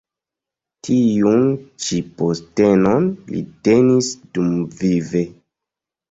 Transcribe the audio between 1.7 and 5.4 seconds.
ĉi postenon li tenis dumvive.